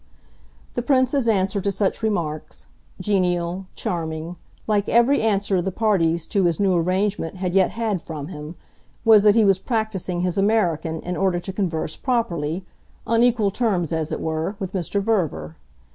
The 0.73 0.81
Prince's 0.81 1.27
answer 1.27 1.61
to 1.61 1.71
such 1.71 2.01
remarks 2.01 2.65
genial, 2.99 3.67
charming, 3.75 4.35
like 4.65 4.89
every 4.89 5.21
answer 5.21 5.61
the 5.61 5.71
parties 5.71 6.25
to 6.25 6.45
his 6.45 6.59
new 6.59 6.73
arrangement 6.73 7.35
had 7.35 7.53
yet 7.53 7.69
had 7.69 8.01
from 8.01 8.29
him 8.29 8.55
was 9.05 9.21
that 9.21 9.35
he 9.35 9.45
was 9.45 9.59
practising 9.59 10.21
his 10.21 10.39
American 10.39 11.01
in 11.01 11.15
order 11.15 11.39
to 11.41 11.53
converse 11.53 11.95
properly, 11.97 12.65
on 13.05 13.21
equal 13.21 13.51
terms 13.51 13.93
as 13.93 14.11
it 14.11 14.19
were, 14.21 14.55
with 14.57 14.73
Mr. 14.73 14.99
Verver. 15.03 15.55